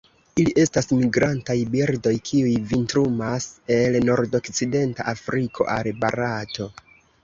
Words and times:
Ili 0.43 0.53
estas 0.61 0.87
migrantaj 1.01 1.57
birdoj, 1.75 2.15
kiuj 2.31 2.55
vintrumas 2.73 3.49
el 3.79 4.01
nordokcidenta 4.11 5.11
Afriko 5.17 5.73
al 5.79 5.97
Barato. 6.05 6.73